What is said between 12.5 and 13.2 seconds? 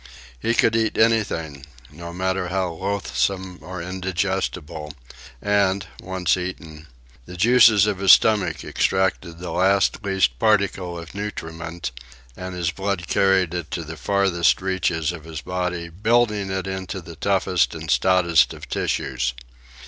his blood